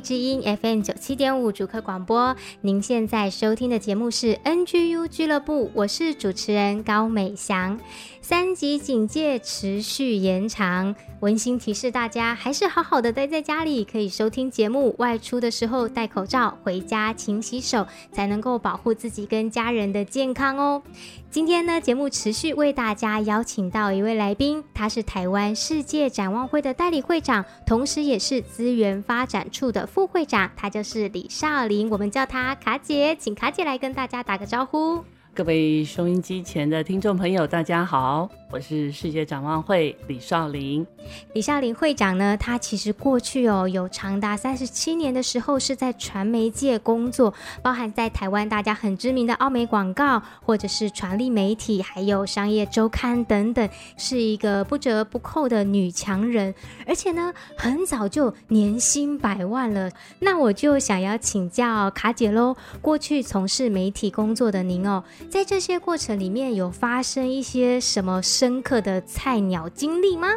[0.00, 7.78] 知音 FM 九七点五主客广播，您现在收听的节目是 NGU 俱乐部，我是主持人高美祥。
[8.20, 14.94] 三级警戒持续延长，温馨提示大家，还是好好的待在家里，可以收听节目。
[14.98, 20.82] 外出的时候戴口罩，回家勤洗手，才能够保护自己跟家人的健康哦。
[21.30, 35.02] 今天呢，节目持续为大家邀请到一位来宾，他是台湾世界展望会的代理会长，同时也是资源发展处的副会长，他就是李少林，我们叫他卡姐，请卡姐来跟大家打个招呼。
[35.38, 40.84] 各位收音机前的听众朋友，大家好，我是世界展望会李少林。
[41.32, 56.52] 李少林会长呢，他其实过去哦有长达三十七年的时候是在传媒界工作，包含在台湾大家很知名的奥美广告，或者是传力媒体，还有商业周刊等等，是一个不折不扣的女强人，
[56.84, 59.88] 而且呢，很早就年薪百万了。
[60.18, 65.04] 那我就想要请教卡姐喽，过去从事媒体工作的您哦。
[65.28, 70.28] 在这些过程里面有发生一些什么深刻的菜鸟经历吗？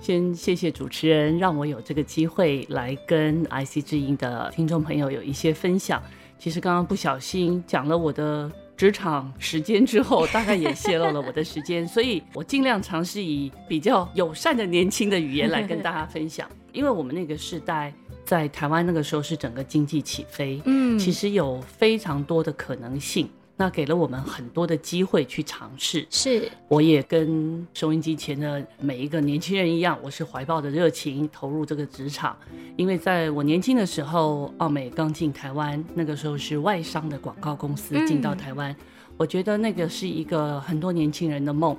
[0.00, 6.00] 先谢谢主持人，让我有这个机会来跟 IC 之音的听众朋友有一些分享。
[6.38, 16.48] 其实刚刚不小心讲了我的职场时间之后，大概也泄露了我的时间，所以我尽量尝试以比较友善的年轻的语言来跟大家分享。
[16.72, 17.92] 因为我们那个时代
[18.24, 23.28] 在台湾那个时候是整个经济起飞，嗯，其实有非常多的可能性。
[23.58, 32.36] 那给了我们很多的机会去尝试，是，我也跟收音机前的每一个年轻人一样，我是怀抱着热情投入这个职场。
[32.76, 38.76] 因为在我年轻的时候，奥美刚进台湾，那个时候是外商的广告公司进到台湾，嗯，
[39.16, 41.74] 我觉得那个是一个很多年轻人的梦，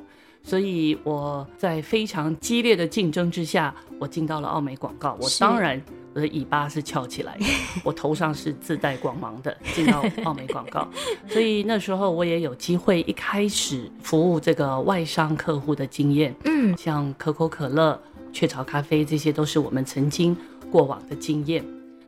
[0.48, 5.82] 所以我在非常激烈的竞争之下，我进到了奥美广告，我当然。
[6.14, 7.46] 我的尾巴是翘起来的，
[7.84, 10.88] 我头上是自带光芒的，进到奥美广告，
[11.28, 18.02] 所以那时候我也有机会一开始服务这个外商客户的经验，嗯，像可口可乐、
[18.34, 20.36] 雀巢咖啡，这些都是我们曾经
[20.72, 21.64] 过往的经验。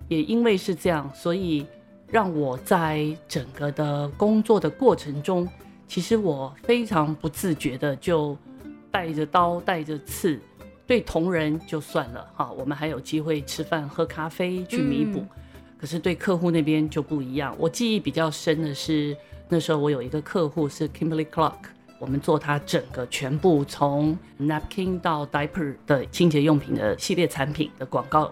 [0.08, 1.64] 也因为是这样，所以
[2.08, 5.48] 让我在整个的工作的过程中，
[5.90, 8.38] 其实我非常不自觉的就
[8.92, 10.40] 带着刀带着刺。
[10.86, 15.20] 对同仁就算了哈，我们还有机会吃饭喝咖啡去弥补。
[15.20, 15.30] 嗯。
[15.80, 17.56] 可是对客户那边就不一样。
[17.58, 19.18] 我记忆比较深的是，
[19.48, 21.54] 那时候我有一个客户是 Kimberly Clark，
[22.00, 28.32] 我们做他整个全部从 napkin 到 diaper 的清洁用品的系列产品的广告。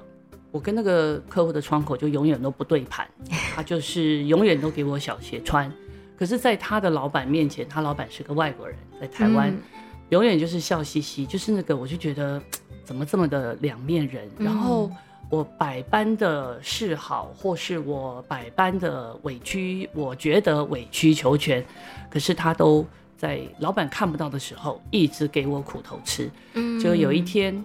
[0.51, 3.07] 我跟那个客户的窗口就永远都不对盘，
[3.55, 5.71] 他就是永远都给我小鞋穿。
[6.17, 9.49] 可是，在他的老板面前，他老板是个外国人，在台湾。
[9.51, 9.61] 嗯
[10.09, 12.41] 永远就是笑嘻嘻，就是那个，我就觉得
[12.85, 14.25] 怎么这么的两面人。
[14.39, 14.89] 然后
[15.29, 21.61] 我百般的示好，或是我百般的委屈，我觉得委曲求全，
[22.09, 22.85] 可是他都
[23.17, 26.31] 在老板看不到的时候，一直给我苦头吃。
[26.53, 27.61] 嗯，就有一天，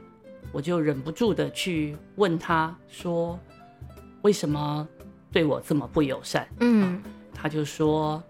[0.51, 3.39] 我就忍不住的去问他说
[4.23, 4.89] ：“为什么
[5.31, 7.01] 对我这么不友善？”嗯，
[7.33, 8.21] 他就说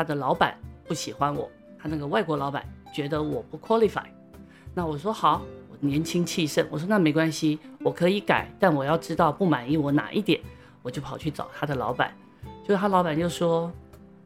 [0.00, 0.56] 他的老板
[0.88, 1.46] 不喜欢我，
[1.78, 2.64] 他那个外国老板。
[2.90, 4.02] 觉得我不 qualify，
[4.74, 10.40] 那我说好，我年轻气盛，我说那没关系，我可以改，但我要知道不满意我哪一点，
[10.82, 12.12] 我就跑去找他的老板，
[12.66, 13.70] 就他老板就说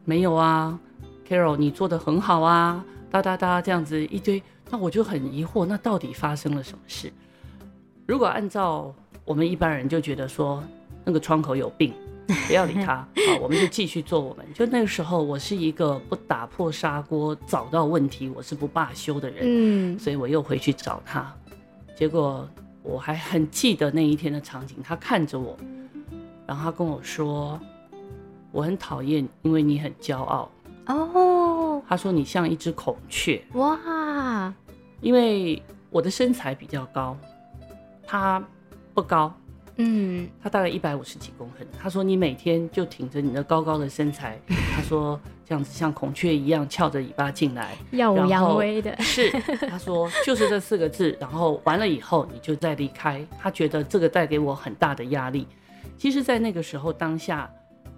[0.04, 0.78] 没有啊
[1.28, 4.40] ，Carol 你做的很好啊，哒哒哒这样子一堆，
[4.70, 7.12] 那我就很疑惑，那到底发生了什么事？
[8.06, 8.94] 如果按照
[9.24, 10.62] 我们一般人就觉得说
[11.04, 11.92] 那个窗口有病。
[12.26, 14.46] 不要理他，好，我们就继续做我们。
[14.54, 19.40] 就那个时候，我是一个不打破砂锅找到问题，我是不罢休的人。
[19.42, 21.32] 嗯，所以我又回去找他，
[21.94, 22.48] 结果
[22.82, 24.78] 我还很记得那一天的场景。
[24.82, 25.56] 他看着我，
[26.46, 27.60] 然后他跟我说
[28.52, 30.50] ：“我很讨厌，因为你很骄傲。”
[30.86, 33.42] 哦，他说你像一只孔雀。
[33.54, 34.52] 哇，
[35.00, 37.16] 因为我的身材比较高，
[38.06, 38.42] 他
[38.94, 39.34] 不高。
[39.76, 41.66] 嗯，他大概一百五十几公分。
[41.78, 44.38] 他说你每天就挺着你的高高的身材，
[44.74, 48.96] 他说这样子像孔雀一样翘着尾巴进来，耀武扬威的。
[49.00, 49.30] 是，
[49.68, 53.26] 他说就是这四个字，然后完了以后你就再离开。
[53.38, 55.46] 他觉得这个带给我很大的压力。
[55.98, 57.50] 其实，在那个时候当下，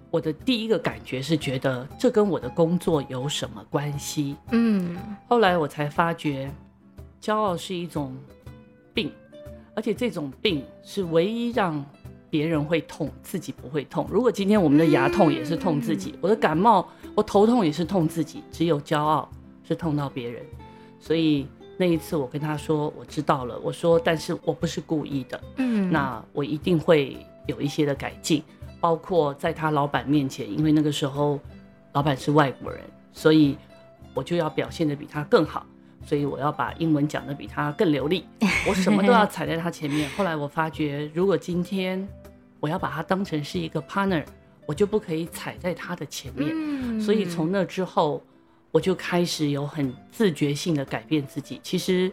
[0.09, 4.35] 我的第一个感觉是觉得这跟我的工作有什么关系？
[4.51, 4.97] 嗯，
[5.27, 6.51] 后来我才发觉，
[7.21, 8.36] 骄傲是一种病。
[9.77, 11.85] 而且这种病是唯一让
[12.31, 14.07] 别人会痛，自己不会痛。
[14.09, 19.29] 如果今天我们的牙痛也是痛自己，我的感冒，我头痛也是痛自己，只有骄傲
[19.63, 20.41] 是痛到别人。
[20.99, 21.45] 所以
[21.77, 23.59] 那一次我跟他说，我知道了。
[23.59, 25.39] 我说，但是我不是故意的。
[25.57, 27.15] 嗯，那我一定会
[27.45, 28.41] 有一些的改进，
[28.81, 31.39] 包括在他老板面前，因为那个时候
[31.93, 32.81] 老板是外国人，
[33.13, 33.55] 所以
[34.15, 35.63] 我就要表现的比他更好。
[36.07, 38.25] 所以我要把英文讲得比他更流利，
[38.65, 40.09] 我什么都要踩在他前面。
[40.11, 42.07] 后来我发觉，如果今天
[42.61, 44.23] 我要把他当成是一个 partner，
[44.65, 46.97] 我就不可以踩在他的前面。
[47.01, 48.23] 所以从那之后，
[48.71, 51.59] 我就开始有很自觉性的改变自己。
[51.61, 52.09] 其实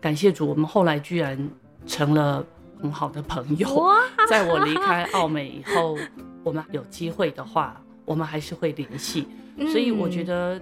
[0.00, 1.38] 感谢主，我们后来居然
[1.86, 2.44] 成了
[2.82, 3.68] 很好的朋友。
[4.28, 5.96] 在我离开澳美以后，
[6.42, 9.28] 我们有机会的话，我们还是会联系。
[9.70, 10.60] 所以我觉得。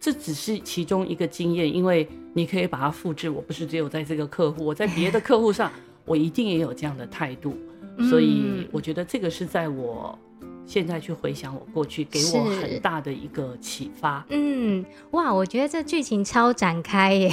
[0.00, 3.28] 这只是其中一个经验，因为你可以把它复制。
[3.28, 5.70] 我不是只有在这个客户，我在别的客户上，
[6.06, 7.54] 我一定也有这样的态度。
[8.08, 10.18] 所以我觉得这个是在我
[10.64, 14.24] 现在去回想我过去，给我很大的一个启发。
[14.30, 17.30] 嗯，哇，我觉得这剧情超展开耶！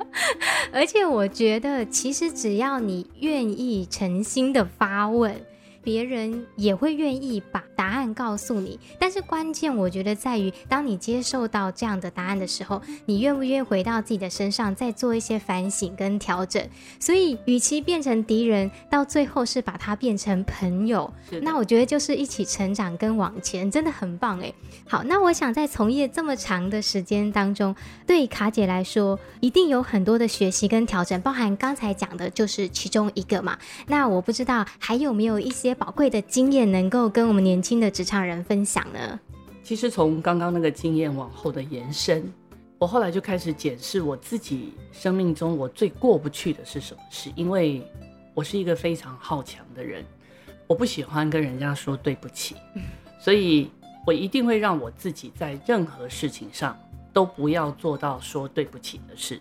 [0.72, 5.38] 而且我觉得，其实只要你愿意诚心的发问。
[5.82, 16.62] 别人也会愿意把答案告诉你，但是关键我觉得在于，当你接受到这样的答案的时候，你愿不愿意回到自己的身上，再做一些反省跟调整？
[17.00, 21.10] 所以，与其变成敌人，到最后是把它变成朋友，
[21.42, 24.54] 那我觉得就是一起成长跟往前，真的很棒诶。
[24.86, 27.74] 好，那我想在从业这么长的时间当中，
[28.06, 33.58] 对卡姐来说，一定有很多的学习跟调整，包含刚才讲的就是其中一个嘛。
[33.86, 35.69] 那我不知道还有没有一些。
[35.74, 39.18] 宝贵的经验能够跟我们年轻的职场人分享呢？
[39.62, 42.32] 其实从刚刚那个经验往后的延伸，
[42.78, 47.30] 我后来就开始检视我自己生命中我最过不去的是什么事。
[47.36, 47.82] 因为
[48.34, 50.04] 我是一个非常好强的人，
[50.66, 52.56] 我不喜欢跟人家说对不起，
[53.20, 53.70] 所以
[54.06, 56.76] 我一定会让我自己在任何事情上
[57.12, 59.40] 都不要做到说对不起的事。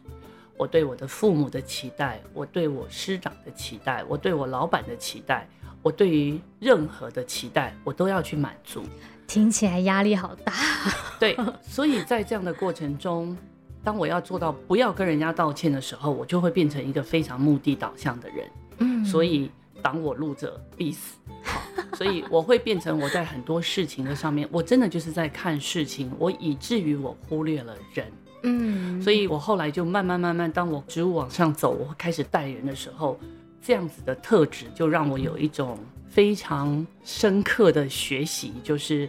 [0.58, 5.48] 我对我的父母的期待，我对我师长的期待，我对我老板的期待。
[5.82, 8.84] 我对于任何的期待，我都要去满足。
[9.28, 10.54] 听起来压力好大。
[11.20, 13.38] 对，所以在这样的过程中，
[13.84, 18.50] 当我要做到不要跟人家道歉的时候，我就会变成一个非常目的导向的人。
[18.80, 21.18] 嗯，所以挡我路者必死。
[21.44, 21.62] 好，
[21.94, 28.12] 所以我会变成我在很多事情的上面，我真的就是在看事情，我以至于我忽略了人。
[28.44, 33.20] 嗯，所以我后来就慢慢慢慢，当我职务往上走，我会开始带人的时候。
[33.62, 35.78] 这样子的特质就让我有一种
[36.10, 39.08] 非常深刻的学习，就是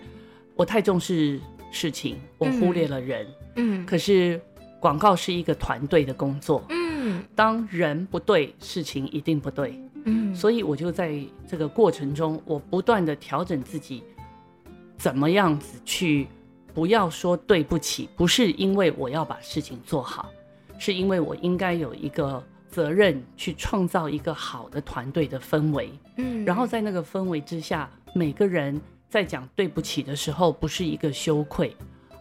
[0.54, 3.26] 我太重视事情，我忽略了人。
[3.56, 4.40] 嗯，可是
[4.78, 6.64] 广告是一个团队的工作。
[6.68, 9.80] 嗯，当人不对，事情一定不对。
[10.04, 14.02] 嗯，所以我就在这个过程中，我不断的调整自己，
[14.98, 16.26] 怎么样子去
[16.74, 20.30] 不要说对不起，不是因为我要把事情做好，
[20.78, 22.42] 是因为我应该有一个。
[22.70, 31.76] 责任去创造一个好的团队的氛围，嗯，然后在那个氛围之下，每个人在讲对不起的时候，不是一个羞愧，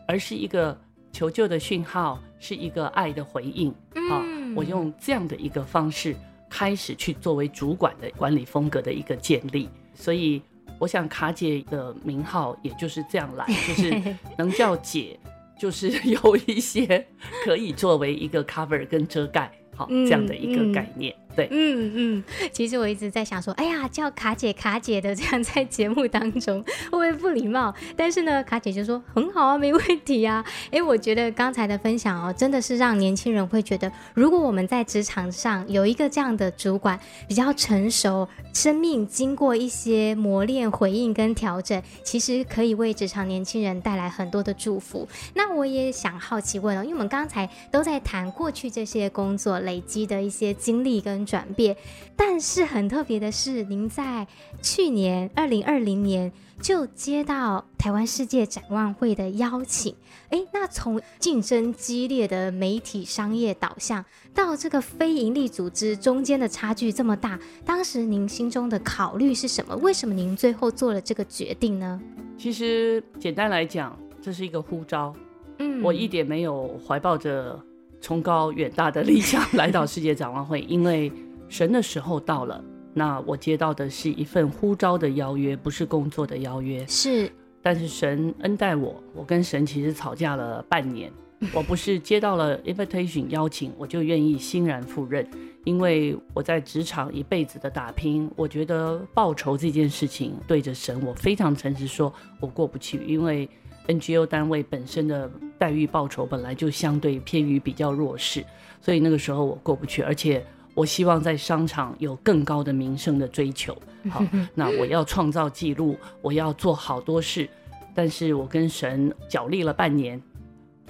[0.08, 0.76] 而是一个
[1.12, 3.70] 求救的讯号，是一个爱的回应。
[3.94, 4.26] 啊，
[4.56, 6.16] 我用这样的一个方式
[6.50, 9.70] 开始去作为主管的管理风格的一个建立。
[9.94, 10.42] 所以，
[10.80, 15.20] 我想卡姐的名号也就是这样来， 就是能叫姐，
[15.60, 17.06] 就是有一些
[17.46, 19.52] 可以作为一个 cover 跟遮盖。
[19.80, 21.14] 好，这样的一个概念。
[21.14, 27.74] 嗯嗯对，嗯嗯，其实我一直在想说，哎呀，叫卡姐卡姐的这样在节目当中会不会不礼貌？
[27.96, 30.44] 但是呢，卡姐就说很好啊，没问题啊。
[30.72, 45.08] 哎，我觉得刚才的分享哦，真的是让年轻人会觉得，如果我们在职场上有一个这样的主管，比较成熟，生命经过一些磨练、回应跟调整，其实可以为职场年轻人带来很多的祝福。
[45.36, 51.19] 那我也想好奇问哦，因为我们刚才都在谈过去这些工作累积的一些经历跟。
[51.20, 51.76] 跟转变。
[52.16, 54.26] 但是很特别的是，您在
[54.62, 59.94] 去年二零二零年就接到台湾世界展望会的邀请。
[60.30, 69.76] 诶，那从竞争激烈的媒体商业导向到这个非营利组织中间的差距这么大，当时您心中的考虑是什么？
[69.78, 72.00] 为什么您最后做了这个决定呢？
[72.38, 75.14] 其实简单来讲，这是一个呼召。
[75.58, 77.60] 嗯，我一点没有怀抱着
[78.02, 81.12] 崇高远大的理想来到世界展望会，因为
[81.48, 82.64] 神的时候到了。
[82.94, 86.86] 那我接到的是一份呼召的邀约，不是工作的邀约。
[86.88, 91.12] 是，但是神恩待我，我跟神其实吵架了半年。
[91.54, 95.26] 我不是接到了 invitation 邀请，我就愿意欣然赴任，
[95.64, 103.48] 因为我在职场一辈子的打拼，我觉得报酬这件事情对着神，我非常诚实说，我过不去，因为。
[103.90, 108.46] NGO 单位本身的待遇报酬本来就相对偏于比较弱势，
[108.80, 113.76] 所以那个时候我过不去，而且我希望在商场有更高的名声的追求。
[114.12, 117.50] 好， 那我要创造记录，我要做好多事，
[117.96, 120.22] 但是我跟神角力了半年，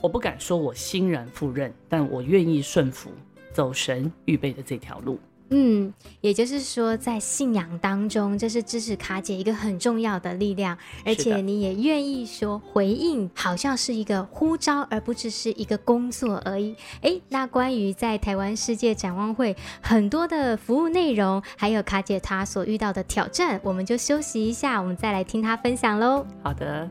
[0.02, 3.10] 我不敢说我欣然赴任，但我愿意顺服，
[3.54, 5.18] 走神预备的这条路。
[5.52, 5.92] 嗯，
[6.22, 16.76] 也就是说，在信仰当中，这是支持卡姐一个很重要的力量，而且你也愿意说回应，好像是一个呼召，而不只是一个工作而已。
[17.02, 26.26] 诶，那关于在台湾世界展望会很多的服务内容，还有卡姐她所遇到的挑战，我们就休息一下，我们再来听她分享喽。
[26.44, 26.90] 好的。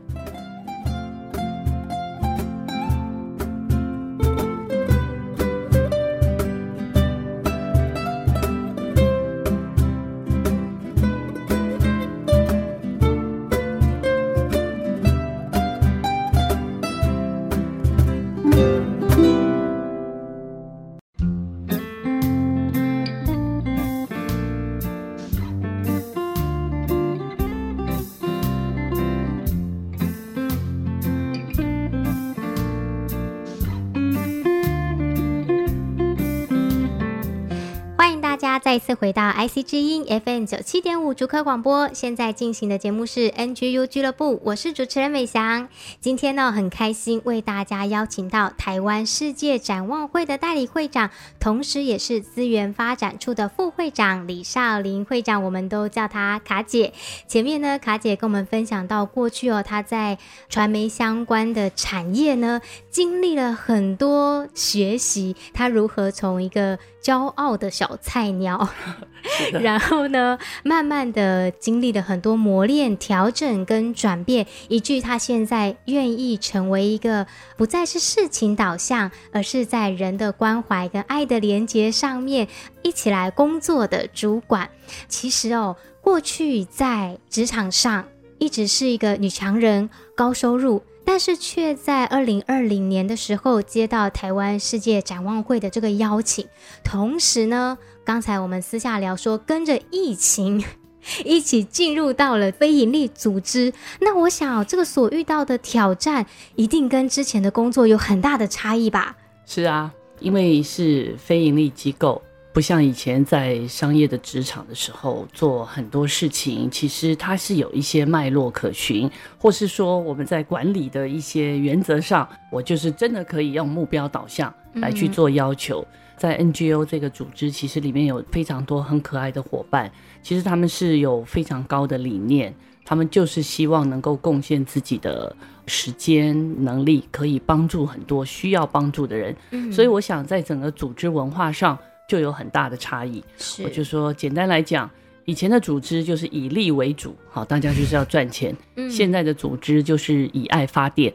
[38.79, 45.67] 再次回到 IC 之音 FM 九七点五竹科广播，现在进行的节目是 NGU 俱乐部，我是主持人美翔。
[45.99, 56.93] 今天呢，很开心为大家邀请到台湾世界展望会的代理会长，同时也是资源发展处的副会长李少林会长，我们都叫她卡姐。
[57.27, 60.17] 前面呢，卡姐跟我们分享到过去哦，她在
[60.47, 68.67] 传媒相关的产业呢，经历了很多学习，他如何从一个骄傲的小菜鸟
[69.61, 77.27] 然后呢，慢慢的经历了很多磨练、调整跟转变，以至于他现在愿意成为一个
[77.57, 82.47] 不再是事情导向，而是在人的关怀跟爱的连接上面
[82.81, 84.69] 一起来工作的主管。
[85.07, 88.07] 其实哦，过去在职场上
[88.39, 90.81] 一直是一个女强人，高收入。
[91.11, 96.47] 但是却在二零二零年的时候接到台湾世界展望会的这个邀请，
[96.83, 97.75] 同时呢，
[98.05, 100.63] 刚才我们私下聊说，跟着疫情
[101.25, 103.73] 一起进入到了非营利组织。
[103.99, 109.17] 那我想，这个所遇到的挑战，一定跟之前的工作有很大的差异吧？
[109.47, 112.21] 是啊，因为是非营利机构。
[112.51, 125.85] 不像以前在商业的职场的时候做很多事情，其实它是有一些脉络可循，或是说我们在管理的一些原则上，我就是真的可以用目标导向来去做要求。
[125.91, 129.89] 嗯、在 NGO 这个组织，其实里面有非常多很可爱的伙伴，
[130.23, 132.53] 其实他们是有非常高的理念，
[132.83, 135.33] 他们就是希望能够贡献自己的
[135.67, 139.35] 时间能力，可以帮助很多需要帮助的人。
[139.51, 141.77] 嗯、所以我想在整个组织文化上。
[142.09, 143.23] 就有很大的差异。
[143.37, 144.89] 是，我就说，简单来讲，
[145.25, 148.53] 以前的组织就是以利为主，好，大家就是要赚钱。
[148.75, 151.13] 嗯，现在的组织就是以爱发电。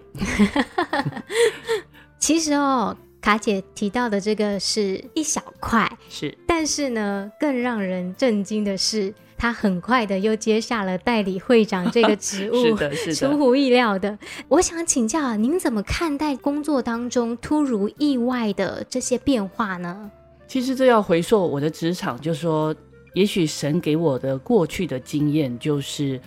[2.20, 14.16] 其实哦，卡姐提到的这个是一小块，是，但是呢，更让人震惊的是，他很快的又接下了代理会长这个职务， 是的，是的，出乎意料的。
[14.48, 20.10] 我想请教，您怎么看待工作当中突如意外的这些变化呢？
[20.46, 22.74] 其实这要回溯我的职场，就说，
[23.14, 26.20] 也许神给我的过去的经验，就是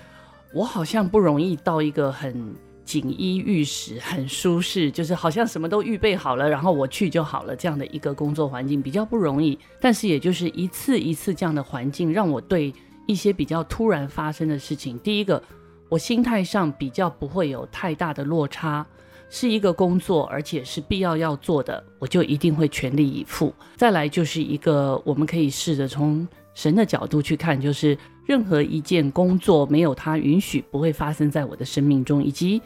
[0.53, 9.57] 我好像不容易到一个很锦衣玉食、很舒适，就是好像什么都预备好了，然后我去就好了这样的一个工作环境比较不容易。
[9.79, 12.73] 但是也就是一次一次这样的环境，让我对
[13.05, 15.41] 一些比较突然发生的事情，第一个，
[15.89, 18.85] 我心态上比较不会有太大的落差。
[19.29, 23.53] 是一个工作，而且是必要要做的，我就一定会全力以赴。
[23.75, 32.61] 再来就是一个，我们可以试着从神的角度去看，就是任何一件工作没有他允许，不会发生在我的生命中，以及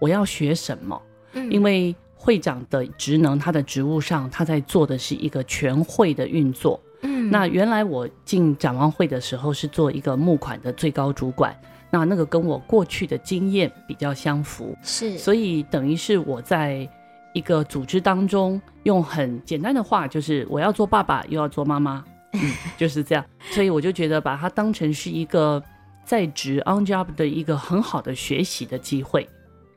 [0.00, 1.00] 我要学什么。
[1.32, 6.80] 嗯，因为会长的职能，他的职务上，他在做的是一个全会的运作。
[7.02, 11.54] 嗯，那原来我进展望会的时候是做一个募款的最高主管。
[11.90, 16.88] 那那个跟我过去的经验比较相符，是，所以等于是我在
[17.32, 23.24] 一个组织当中，用很简单的话，就是我要做爸爸，又要做妈妈，嗯， 就是这样。
[23.50, 25.62] 所以我就觉得把它当成是一个
[26.04, 29.28] 在职 on job 的一个很好的学习的机会。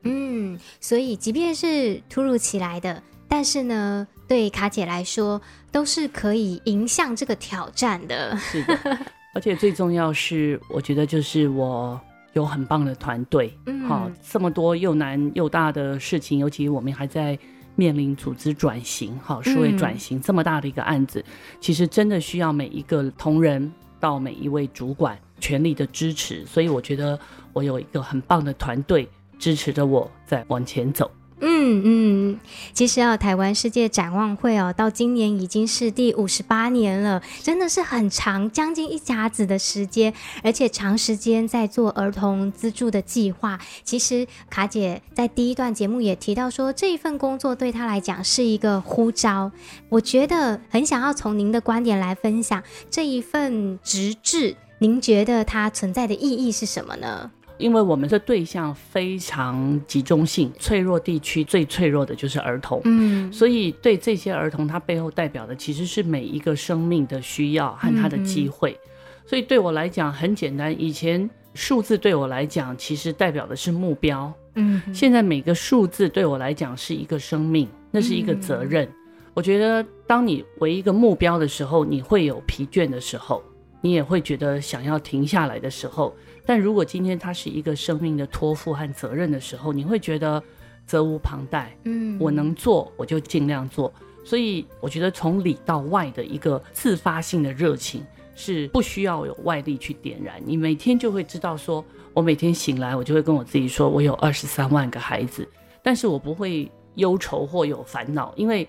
[0.04, 5.40] 嗯，所以即便是突如其来的，但是呢，对卡姐来说，
[5.70, 8.36] 都是可以迎向这个挑战的。
[8.36, 8.98] 是的。
[9.34, 11.98] 而且最重要是，我觉得就是我
[12.34, 17.38] 有很棒的团队，嗯，好，这么多又难又大的事情，尤其我们还在
[17.74, 21.24] 面临组织转型，好，数位转型这么大的一个案子，
[21.60, 27.18] 其实真的需要每一个同仁到每一位主管全力的支持，所以我觉得
[27.54, 29.08] 我有一个很棒的团队
[29.38, 31.10] 支持着我在往前走。
[31.44, 32.40] 嗯嗯，
[32.72, 43.58] 其实啊，台湾世界展望会哦，到今年已经是第五十八年了，真的是很长，将近一甲子的时间，而且长时间在做儿童资助的计划。
[43.82, 49.50] 其实卡姐在第一段节目也提到说，这一份工作对她来讲是一个呼召。
[49.88, 57.32] 我觉得很想要从您的观点来分享这一份职志，您觉得它存在的意义是什么呢？
[57.58, 68.72] 因为我们的对象非常集中性，脆弱地区最脆弱的就是儿童，嗯，所以对这些儿童，他背后代表的其实是每一个生命的需要和他的机会。
[68.72, 68.88] 嗯、
[69.26, 78.84] 所以对我来讲很简单，以前数字对我来讲其实代表的是目标，嗯，现在每个数字对我来讲是一个生命，那是一个责任。
[78.86, 78.92] 嗯、
[79.34, 83.42] 我觉得当你为一个目标的时候，你会有疲倦的时候，
[83.80, 86.14] 你也会觉得想要停下来的时候。
[86.44, 90.42] 但如果今天它是一个生命的托付和责任的时候，你会觉得
[90.86, 91.76] 责无旁贷。
[91.84, 93.92] 嗯，我能做我就尽量做。
[94.24, 98.04] 所以我觉得从里到外的一个自发性的热情
[98.36, 100.40] 是不需要有外力去点燃。
[100.44, 105.48] 你每天就会知道说，我每天醒来，我就会跟我自己说，我有二十三万个孩子，
[105.82, 108.68] 但是我不会忧愁或有烦恼，因为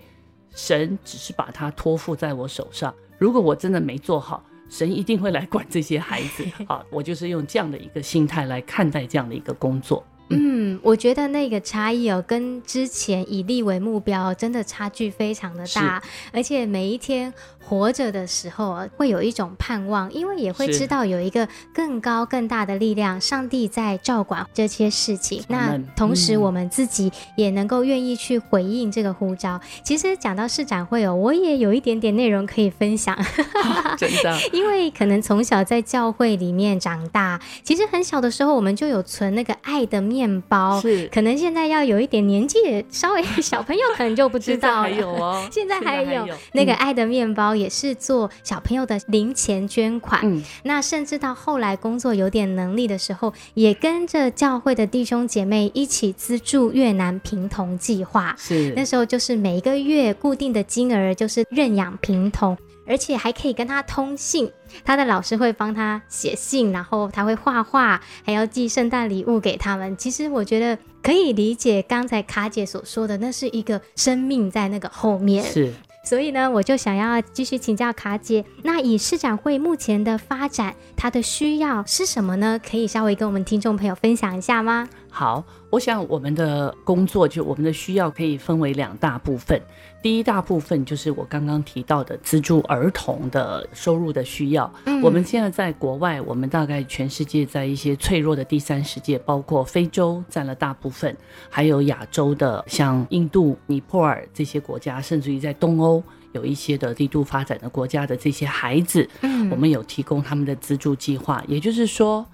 [0.54, 2.92] 神只是把它托付在我手上。
[3.16, 10.04] 如果我真的没做好，神一定会来管这些孩子， 好，我就是用这样的一个心态来看待这样的一个工作。
[10.30, 17.32] 嗯，我觉得那个差异哦，跟之前以利为目标，真的差距非常的大，而且每一天。
[17.66, 25.42] 活着的时候会有一种盼望，因为也会知道有一个更高更大的力量，上帝在照管这些事情。
[25.48, 29.58] 那同时，我们自己也能够愿意去回应这个呼召。
[29.82, 33.16] 其实讲到市展会哦，我也有一点点内容可以分享。
[33.96, 40.80] 真的， 因为可能从小在教会里面长大，其实很小的时候我们就有存那个爱的面包。
[40.80, 42.58] 是，可能现在要有一点年纪，
[42.90, 44.88] 稍微小朋友可能就不知道了。
[44.90, 47.54] 现在还有哦， 现在还有那个爱的面包。
[47.54, 58.34] 也是做小朋友的零钱捐款，嗯，那甚至到后来工作有点能力的时候，也跟着教会的弟兄姐妹一起资助越南贫童计划。
[58.36, 64.50] 是那时候就是每一个月固定的金额，就是认养贫童，而且还可以跟他通信，
[64.84, 69.96] 他的老师会帮他写信，然后他会画画，还要寄圣诞礼物给他们。
[69.96, 75.42] 其实我觉得可以理解刚才卡姐所说的，那是一个生命在那个后面。
[75.44, 75.72] 是。
[76.06, 82.60] 所以呢，我就想要继续请教卡姐，那以市展会目前的发展，它的需要是什么呢？
[82.62, 84.86] 可以稍微跟我们听众朋友分享一下吗？
[85.08, 89.58] 好，我想我们的工作就我们的需要可以分为两大部分。
[90.04, 94.70] 第一大部分就是我刚刚提到的资助儿童的收入的需要。
[94.84, 101.16] 嗯，我们现在在国外，我们大概全世界在一些脆弱的第三世界，包括非洲占了大部分，
[101.48, 112.26] 还有亚洲的像印度、尼泊尔这些国家，甚至于在东欧有一些的低度发展的国家的这些孩子，嗯，我们有提供他们的资助计划，也就是说。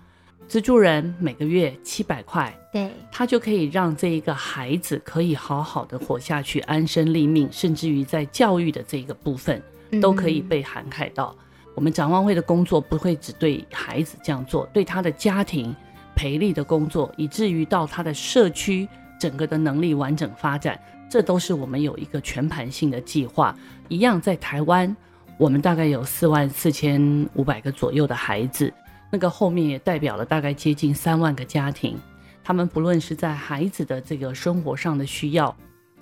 [0.51, 9.63] 资助人每个月七百块，对，他就可以让这一个孩子可以好好的活下去，安身立命，甚至于在教育的这个部分
[10.03, 11.33] 都可以被涵盖到。
[11.39, 15.73] 嗯、我们展望会的工作不会只对孩子这样做，对他的家庭
[16.17, 18.89] 培力的工作，以至于到他的社区
[19.21, 20.77] 整个的能力完整发展，
[21.09, 23.57] 这都是我们有一个全盘性的计划。
[23.87, 24.97] 一样在台湾，
[25.39, 27.01] 我们大概有四万四千
[27.35, 28.75] 五百个左右的孩子。
[29.11, 31.99] 那个后面也代表了大概接近三万个家庭，
[32.45, 35.55] 他们不论是在孩子的这个生活上的需要，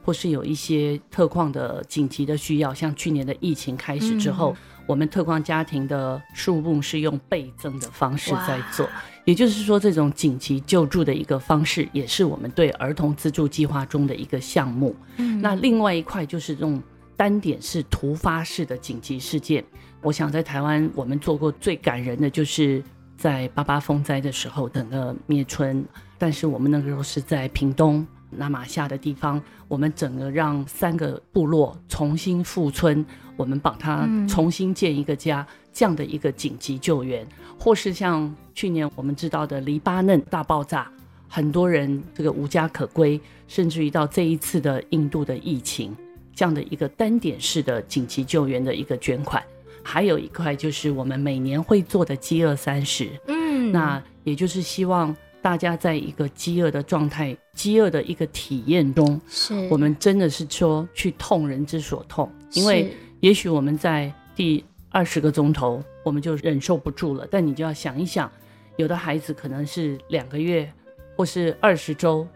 [0.04, 8.88] 或是有一些特况的紧急的需要，像去年的疫情开始之后，嗯、我们特况家庭的数目是用倍增的方式在做，
[9.24, 14.94] 也就是说，这种紧急救助的一个方式，也是我们对儿童资助计划中的一个项目。
[15.16, 16.82] 嗯、那另外一块就是这种
[17.16, 19.64] 单点式、突发式的紧急事件。
[20.00, 22.82] 我想在台湾，我们做过最感人的就是
[23.18, 25.84] 在八八风灾的时候，整个灭村，
[26.16, 28.06] 但是我们那个时候是在屏东。
[28.32, 33.02] 拉玛夏的地方，我们整个让三个部落重新复村，
[33.38, 37.26] 我们帮他重新建一个家，嗯、这样的一个紧急救援，
[37.58, 40.92] 或是像去年我们知道的黎巴嫩大爆炸，
[41.26, 45.96] 很多人这个无家可归，甚至于到这一次的印度的疫情，
[46.34, 49.42] 这样的一个单点式的紧急救援的一个捐款，
[49.90, 55.16] 还有一块就是我们每年会做的饥饿三十，嗯，那也就是希望。
[55.40, 68.30] 大家在一个饥饿的状态、饥饿的一个体验中，是我们真的是说去痛人之所痛，因为也许我们在第二十个钟头我们就忍受不住了，但你就要想一想，
[68.76, 70.70] 有的孩子可能是两个月
[71.16, 72.26] 或是二十周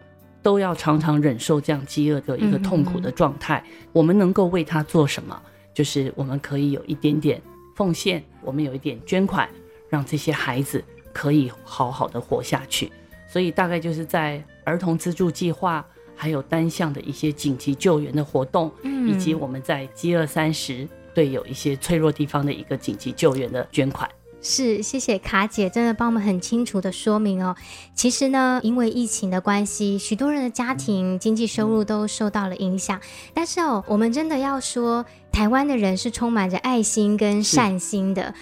[0.41, 3.61] 都要常常忍受这样饥饿的一个痛苦的状态，
[3.91, 5.39] 我们能够为他做什么？
[5.73, 7.41] 就是我们可以有一点点
[7.75, 9.49] 奉献，我们有一点捐款，
[9.89, 10.83] 让这些孩子。
[11.15, 12.91] 可以好好的活下去，
[13.27, 24.09] 所以大概就是在儿童资助计划，还有单项的一些紧急救援的活动，嗯，以及我们在饥饿三十对有一些脆弱地方的一个紧急救援的捐款。
[24.45, 27.55] 是，谢谢卡姐，真的帮我们很清楚的说明哦。
[27.95, 32.99] 其实呢，因为疫情的关系，许多人的家庭经济收入都受到了影响。
[33.33, 38.35] 但是哦，我们真的要说，台湾的人是充满着爱心跟善心的。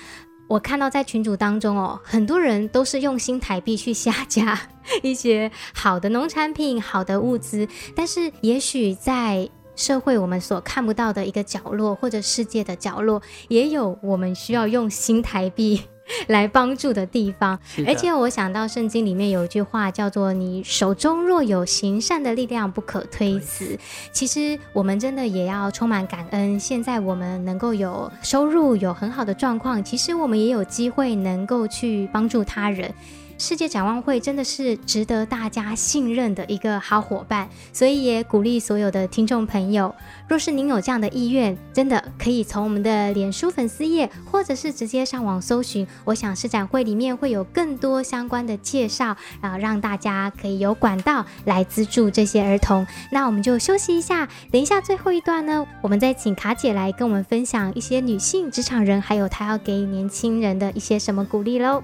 [0.48, 4.60] 我看到在群组当中哦，很多人都是用新台币去下架
[5.04, 9.48] 一些好的农产品、好的物资，但是也许在
[9.82, 15.82] 社会我们所看不到的一个角落，或者世界的角落，也有我们需要用新台币。
[16.28, 23.78] 来帮助的地方，而且我想到圣经里面有一句话叫做“你手中若有行善的力量，不可推辞”。
[24.12, 26.60] 其实我们真的也要充满感恩。
[26.60, 32.94] 现在我们能够有收入，有很好的状况，其实我们也有机会能够去帮助他人。
[33.42, 39.96] 世界展望会真的是值得大家信任的一个好伙伴，所以也鼓励所有的听众朋友，
[40.30, 45.88] 若是您有这样的意愿，真的可以从我们的脸书粉丝页，或者是直接上网搜寻。
[46.06, 52.86] 我想世展会里面会有更多相关的介绍，然后让大家可以有管道来资助这些儿童。
[53.12, 61.82] 那我们就休息一下，等一下最后一段呢，我们再请卡姐来跟我们分享一些女性职场人，还有她要给年轻人的一些什么鼓励喽。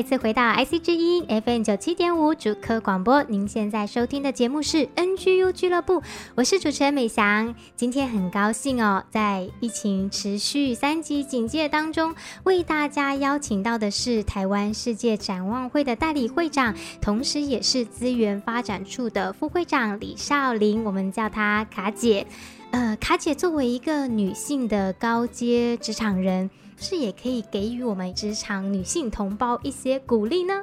[0.00, 6.02] 再次回到 IC 之音 FM 九七点五主科广播，您现在收听的节目是 NGU 俱乐部，
[6.34, 7.54] 我是主持人美翔。
[7.76, 22.26] 今天很高兴哦，在疫情持续三级警戒当中，为大家邀请到的是台湾世界展望会的代理会长，同时也是资源发展处的副会长李少玲，我们叫她卡姐。
[22.70, 26.48] 呃，卡姐作为一个女性的高阶职场人。
[26.80, 30.54] 是也可以给予我们职场女性同胞一些鼓励呢？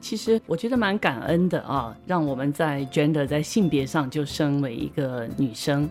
[0.00, 5.88] 其实我觉得蛮感恩的啊，让我们在 gender 在性别上就身为一个女生。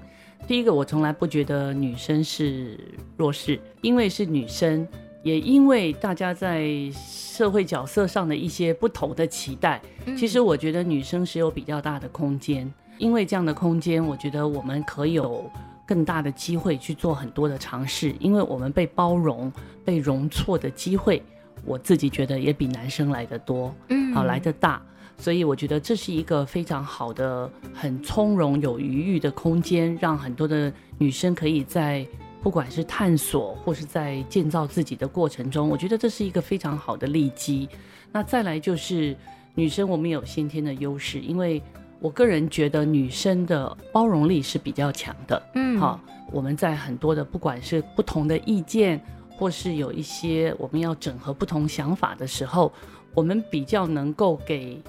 [0.47, 2.79] 第一个，我从来不觉得女生是
[3.15, 4.87] 弱势，因为是女生，
[5.21, 9.79] 也因为大家在社会角色上的一些不同的期待。
[10.17, 15.47] 其实我觉得女生是有比较大的空间，因为这样的空间，我觉得我们可有。
[15.85, 19.51] 更大的机会去做很多的尝试，因为我们被包容、
[19.83, 21.21] 被容错的机会，
[21.63, 24.81] 我自己觉得也比男生来得多，嗯，好来得大，
[25.17, 32.03] 所以我觉得这是一个非常好的、很从容、有余裕的空间，让很多的女生可以在
[32.41, 37.69] 不管是探索或是在建造自己的过程中，我觉得这是一个非常好的利基。
[38.11, 39.15] 那再来就是
[39.53, 41.61] 女生，我们有先天的优势，因为。
[42.05, 45.99] 我个人觉得女生的包容力是比较强的，嗯，好，
[46.31, 52.71] 我们在很多的不管是不同的意见，或是有一些我们要整合不同想法的时候，
[53.15, 54.79] 我们比较能够给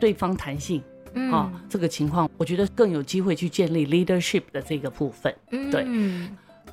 [0.00, 0.82] 对方弹性。
[1.12, 5.32] 嗯、啊，这个情况，我觉得更有机会去建立 leadership 的这个部分。
[5.50, 5.84] 嗯，对。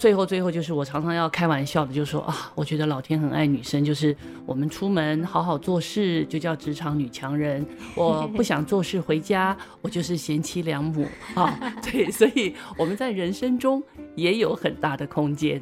[0.01, 11.55] 最后，最后就是我常常要开玩笑的，就是说啊，我觉得老天很爱女生，就是我们出门好好做事，就叫职场女强人；我 不想做事回家，我就是贤妻良母啊。
[11.83, 13.83] 对，所以我们在人生中
[14.15, 15.61] 也有很大的空间。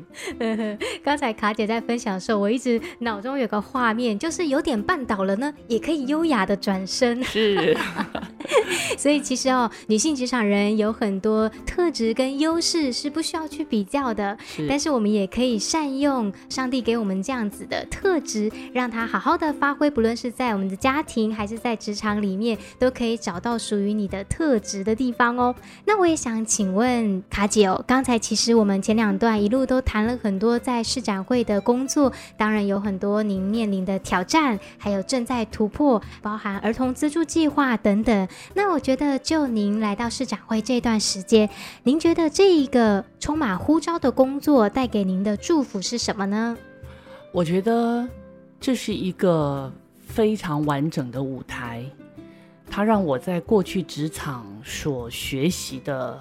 [1.03, 7.23] 刚才卡姐在分享的时候，我一直脑中有个画面，就是有点绊倒了呢，也可以优雅的转身。
[7.23, 7.77] 是，
[8.97, 14.37] 所以其实哦，女性职场人有很多特质跟优势是不需要去比较的。
[14.45, 19.89] 是，但是我们也可以善用上帝给我们这样子的特质，让他好好的发挥。
[19.89, 25.53] 不论是在我们的家庭，还是在职场里面，都可以找到属于你的特质的地方哦。
[25.85, 38.29] 那我也想请问卡姐哦，刚才其实其实我们前两段一路都谈了很多在市展会的工作，当然有很多您面临的挑战，还有正在突破，包含儿童资助计划等等。
[38.53, 41.49] 那我觉得，就您来到市展会这段时间，
[41.83, 46.57] 您觉得这一个充满呼召的工作带给您的祝福是什么呢？
[47.33, 48.07] 我觉得
[48.57, 49.69] 这是一个
[50.07, 51.83] 非常完整的舞台，
[52.71, 56.17] 它让我在过去职场所学习的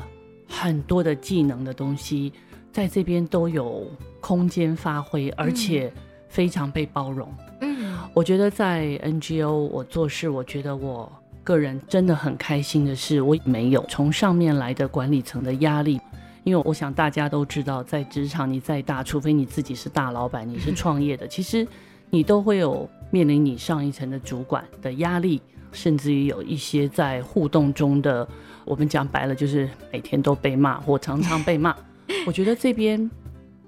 [0.48, 2.32] 很多的技能的东西，
[2.72, 3.86] 在这边都有
[4.20, 5.92] 空间发挥，而且
[6.28, 7.32] 非常被包容。
[7.60, 11.10] 嗯，我觉得在 NGO 我做事，我觉得我
[11.44, 16.00] 个人真的很开心的是，我没有从上面来的管理层的压力。
[16.44, 21.66] 因为我想大家都知道，在职场你再大，除非你自己是大老板， 你是创业的，其实
[22.08, 28.26] 你都会有面临你上一层的主管的压力，甚至于有一些在互动中的，
[28.68, 31.74] 我们讲白了就是每天都被骂或常常被骂。
[32.26, 33.10] 我觉得这边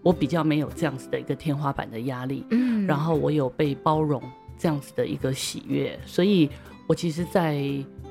[0.03, 4.23] 我比较没有这样子的一个天花板的压力，嗯，然后我有被包容
[4.59, 6.49] 这样子的一个喜悦，所以
[6.87, 7.63] 我其实，在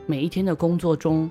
[0.07, 1.29] 每一天的工作中。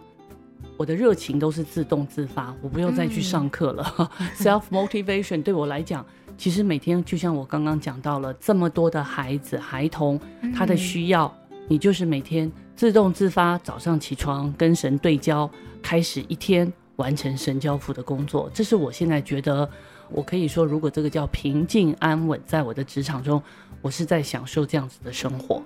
[0.76, 3.94] 我的热情都是自动自发，我不用再去上课了。
[4.20, 10.20] 嗯、 Self motivation 对我来讲，其实每天就像我刚刚讲到了，这么多的孩子、孩童，
[10.54, 11.32] 他的需要，
[11.68, 15.50] 你就是每天自动自发，早上起床跟神对焦，
[15.82, 18.48] 开始一天完成神交付的工作。
[18.54, 19.68] 这是我现在觉得，
[20.10, 23.42] 我可以说，如果这个叫平静安稳，在我的职场中，
[23.82, 25.60] 我是在享受这样子的生活。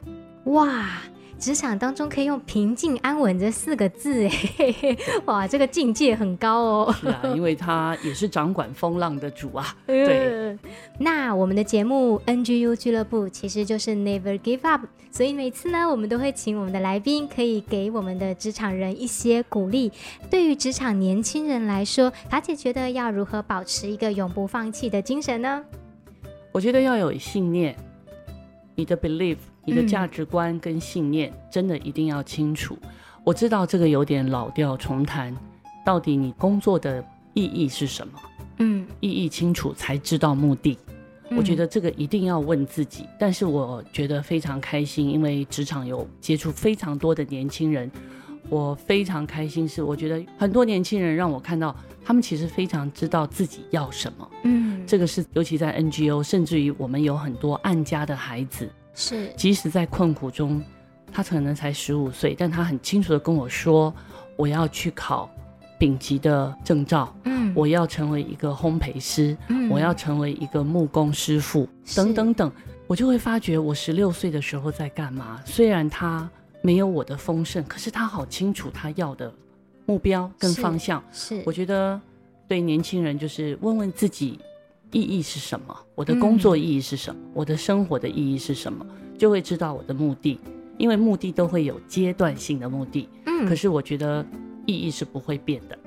[0.45, 1.03] 哇！
[1.43, 6.95] 职场当中可以用平静安稳这四个字，哎， 哇，这个境界很高哦。
[7.01, 9.77] 是啊，因为他也是掌管风浪的主啊。
[9.85, 10.57] 对。
[11.01, 19.91] 那我们的节目 NGU 俱乐部其实就是 Never Give Up，所以每次呢，我们都会请我们的来宾可以给我们的职场人一些鼓励。
[20.31, 25.65] 对于职场年轻人来说，卡姐觉得要如何保持一个永不放弃的精神呢？
[26.53, 27.77] 我觉得要有信念，
[28.77, 29.39] 你的 belief。
[29.65, 32.77] 你的价值观跟信念真的一定要清楚。
[32.83, 32.89] 嗯。
[33.25, 35.33] 我知道这个有点老调重弹，
[35.85, 38.13] 到底你工作的意义是什么？
[38.59, 40.77] 嗯，意义清楚才知道目的。
[41.37, 43.07] 我觉得这个一定要问自己。
[43.19, 47.91] 但是我觉得非常开心，因为职场有接触非常多的年轻人，
[48.49, 49.67] 我非常开心。
[49.67, 54.31] 是我觉得很多年轻人让我看到，他们其实非常知道自己要什么。
[54.43, 58.69] 嗯，这个是尤其在 NGO，甚至于我们有很多案家的孩子。
[58.95, 60.63] 是，即使在困苦中，
[61.13, 63.93] 他可能才十五岁，但他很清楚的跟我说
[64.37, 65.31] ：“我要去考
[65.79, 72.53] 丙级的证照，嗯，我要成为一个烘焙师，嗯，我要成为一个木工师傅，等等等。”
[72.87, 75.41] 我就会发觉，我十六岁的时候在干嘛？
[75.47, 76.29] 虽然他
[76.61, 79.33] 没有我的丰盛，可是他好清楚他要的
[79.87, 81.03] 目标跟方向。
[81.11, 81.99] 是，是我觉得
[82.47, 84.39] 对年轻人就是问问自己。
[84.93, 85.77] 意义是什么？
[85.95, 87.21] 我的工作意义是什么？
[87.25, 88.87] 嗯，我的生活的意义是什么？
[89.19, 90.39] 就会知道我的目的，
[90.79, 93.09] 因为目的都会有阶段性的目的。
[93.27, 94.25] 嗯，可是我觉得
[94.67, 95.79] 意义是不会变的。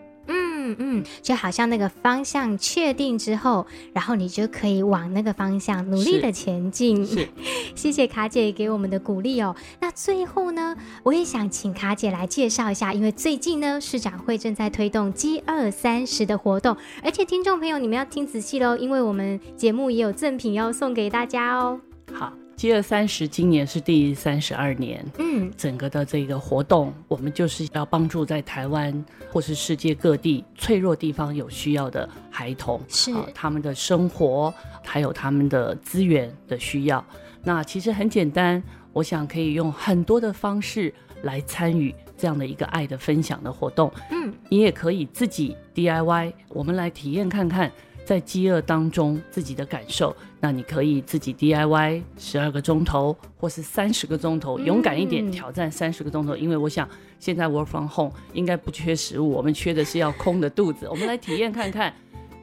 [0.72, 7.06] 嗯嗯，就好像那个方向确定之后，然后你就可以往那个方向努力的前进。
[7.06, 7.28] 是，
[7.76, 9.56] 谢谢卡姐给我们的鼓励哦。
[9.80, 21.80] 那最后呢，我也想请卡姐来介绍一下，因为最近呢，市长会正在推动 G 二三十的活动，而且听众朋友你们要听仔细喽，因为我们节目也有赠品要送给大家哦。
[22.14, 22.32] 好。
[22.58, 25.06] G 二三十，今年是第三十二年。
[25.20, 28.94] 嗯，整个的这个活动，我们就是要帮助在台湾
[29.36, 37.04] 或是世界各地脆弱地方有需要的孩童，是、啊、他们的生活，还有他们的资源的需要。
[37.44, 40.94] 那其实很简单，我想可以用很多的方式
[41.24, 43.92] 来参与这样的一个爱的分享的活动。
[44.10, 47.70] 嗯，你也可以自己 DIY，我们来体验看看。
[48.06, 56.38] 在饥饿当中自己的感受，那你可以自己 DIY 十二个钟头，或是三十个钟头，勇敢一点挑战三十个钟头。
[56.38, 56.88] 因为我想
[57.20, 60.88] 现在 Work from Home 应该不缺食物，我们缺的是要空的肚子。
[60.92, 61.92] 我们来体验看看，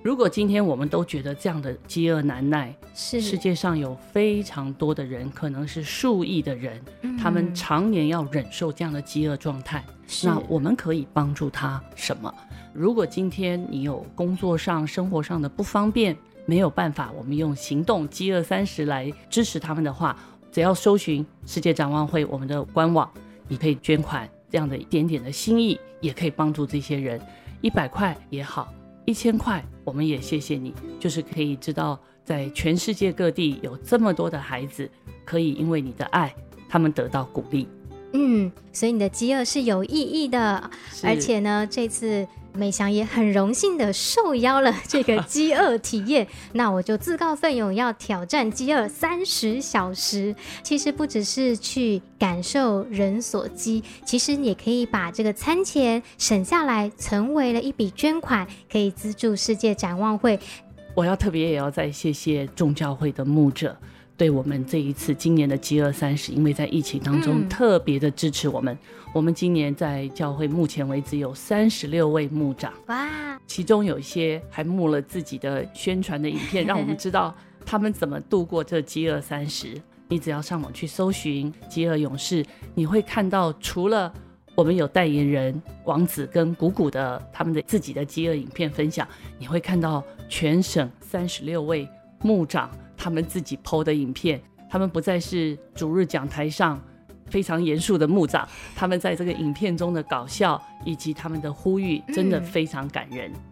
[0.02, 6.82] 如果今天我们都觉得这样的饥饿难耐，是世界上有非常多的人，可能是数亿的人，
[7.16, 9.84] 他们常年要忍受这样的饥饿状态，
[10.24, 12.34] 那我们可以帮助他什么？
[12.74, 20.16] 如果今天你有工作上、生活上的不方便，没有办法，我们用行动饥饿三十来支持他们的话，
[20.50, 23.08] 只要搜寻世界展望会我们的官网，
[23.46, 27.20] 你可以捐款，这样的一点点的心意也可以帮助这些人，
[27.60, 28.72] 一百块也好，
[29.04, 34.90] 一千块，我们也谢谢你，就是可以知道在全世界各地有这么多的孩子，
[35.26, 36.34] 可以因为你的爱，
[36.70, 37.68] 他们得到鼓励。
[38.14, 40.70] 嗯，所以你的饥饿是有意义的，
[41.04, 42.26] 而且呢，这次。
[42.54, 50.34] 美翔也很荣幸的受邀了 这个饥饿体验，那我就自告奋勇要挑战饥饿三十小时。
[50.62, 60.38] 其实不只是去感受人所饥，其实你也可以把这个餐钱省下来，成为了一笔捐款，可以资助世界展望会。
[60.94, 63.74] 我要特别也要再谢谢众教会的牧者。
[64.22, 68.72] 对我们这一次今年的饥饿三十，因为在疫情当中特别的支持我们。
[68.72, 68.78] 嗯、
[69.12, 77.34] 我们今年在教会目前为止有三十六位牧长，哇，其中有一些还募了自己的宣传的影片， 让我们知道
[77.66, 79.74] 他们怎么度过这饥饿三十。
[80.06, 84.14] 你只要上网去搜寻“饥饿勇士”，你会看到除了
[84.54, 89.04] 我们有代言人王子跟谷谷的他们的自己的饥饿影片分享，
[89.36, 91.88] 你会看到全省三十六位
[92.20, 92.70] 牧长。
[93.02, 96.80] 他们自己 PO 的影片，他们不再是主日讲台上
[97.26, 103.28] 非常严肃的牧长，他们在这个影片中的搞笑以及他们的呼吁，真的非常感人。
[103.32, 103.51] 嗯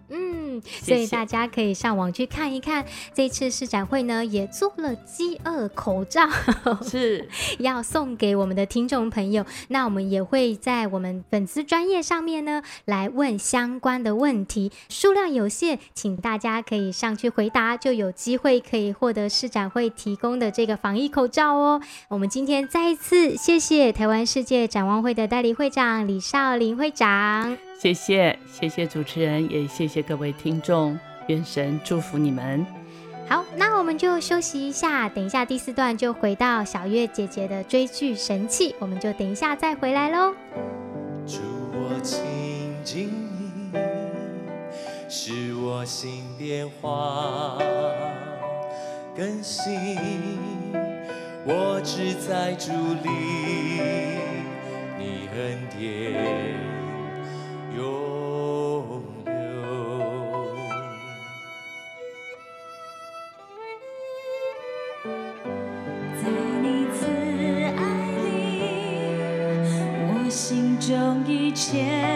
[0.64, 6.28] 所以大家可以上网去看一看，这次市展会呢也做了饥饿口罩，
[6.82, 9.44] 是要送给我们的听众朋友。
[9.68, 21.80] 那我们也会在我们粉丝专业上面呢来问相关的问题，数量有限，请大家可以上去回答，就有机会可以获得市展会提供的这个防疫口罩哦。
[22.08, 27.69] 我们今天再一次谢谢台湾世界展望会的代理会长李少林会长。
[27.80, 32.66] 谢谢，谢谢主持人，也谢谢各位听众，愿神祝福你们。
[33.26, 40.34] 好，那我们就休息一下，等一下第四段就回到小月姐姐的追剧神器，我们就等一下再回来喽。
[41.26, 41.38] 主
[41.72, 42.20] 我亲
[42.84, 43.08] 近
[43.72, 43.78] 你，
[45.08, 47.56] 使我心变化
[49.16, 49.88] 更新，
[51.46, 53.08] 我只在主里，
[54.98, 56.79] 你恩典。
[57.80, 59.32] 永留，
[66.14, 66.22] 在
[66.60, 67.00] 你慈
[67.78, 67.80] 爱
[68.24, 68.28] 里，
[70.12, 72.09] 我心中一切。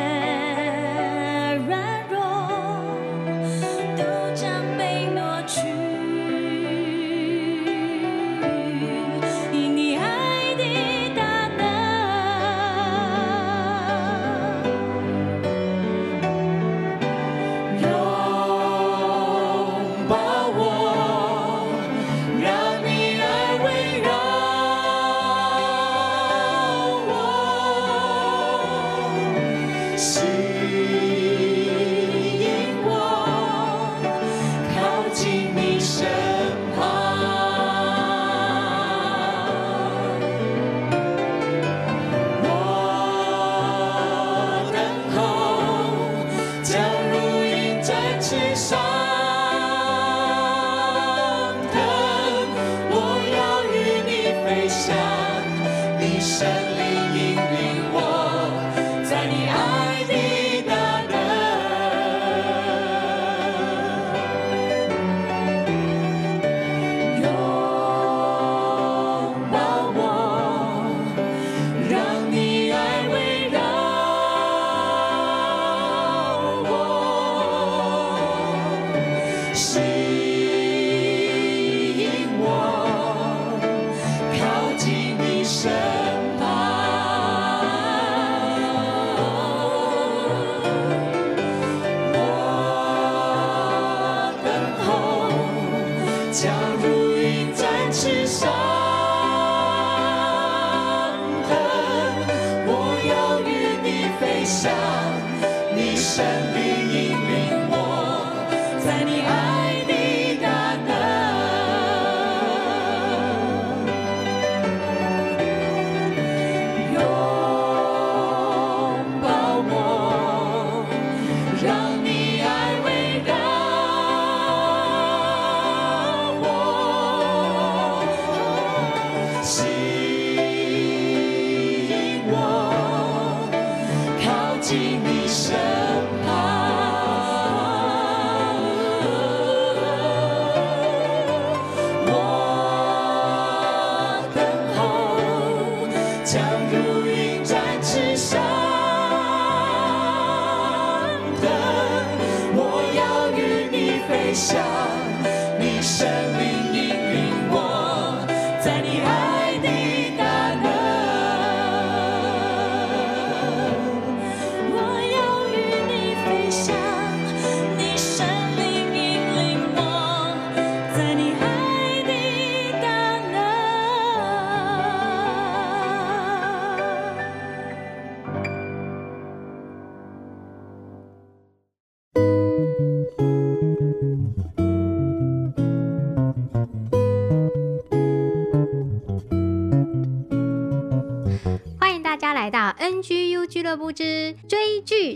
[79.54, 80.03] 你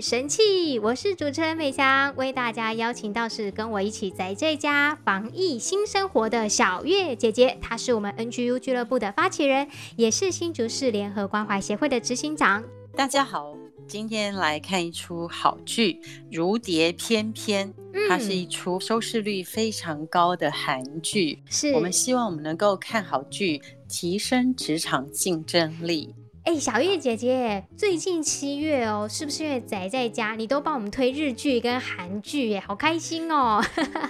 [0.00, 12.62] 神器，我是主持人美翔，为大家邀请到是跟我一起在这家防疫新生活的小月姐姐，她是我们 NGU 俱乐部的发起人，也是新竹市联合关怀协会的执行长。
[12.94, 13.56] 大家好，
[13.88, 15.94] 今天来看一出好剧
[16.30, 17.72] 《如蝶翩翩》，
[18.08, 21.42] 它是一出收视率非常高的韩剧。
[21.50, 26.14] 是我们希望我们能够看好剧，提升职场竞争力。
[26.48, 32.48] 哎、小月姐姐，最近七月哦，是不是因为宅在家，你都帮我们推日剧跟韩剧？
[32.48, 33.62] 耶，好开心哦！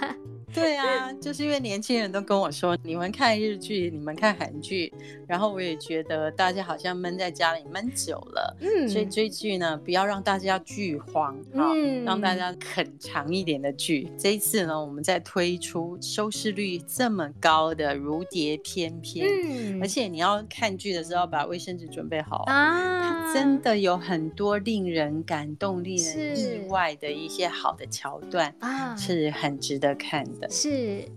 [0.53, 4.91] 对啊，就是因为年轻人都跟我说，你们看日剧，你们看韩剧，
[5.27, 14.11] 然后我也觉得大家好像闷在家里闷久了，嗯，所以追剧呢，不要让大家剧荒啊，嗯，让大家啃长一点的剧。
[14.17, 19.27] 这一次呢，我们再推出收视率这么高的《如蝶翩翩》，
[19.75, 30.49] 嗯，而且你要看剧的时候把卫生纸准备好啊，它真的有很多令人感动、令人意外的一些好的桥段啊，是很值得看的。
[30.49, 31.07] 是，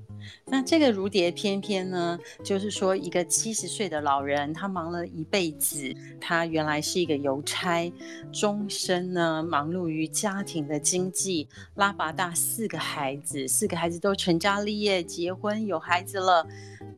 [0.47, 7.93] 那这个如蝶翩翩呢，就是说一个七十岁的老人，他忙了一辈子，他原来是一个邮差，
[8.33, 16.47] 终身呢忙碌于家庭的经济，拉拔大四个孩子，四个孩子都成家立业，结婚有孩子了。